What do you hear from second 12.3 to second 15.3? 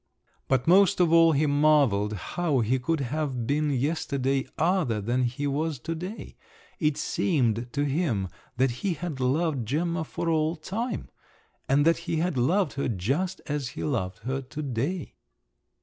loved her just as he loved her to day.